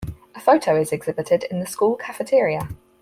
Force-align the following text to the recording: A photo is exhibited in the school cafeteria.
A 0.33 0.39
photo 0.39 0.77
is 0.81 0.91
exhibited 0.91 1.43
in 1.51 1.59
the 1.59 1.67
school 1.67 1.95
cafeteria. 1.95 2.69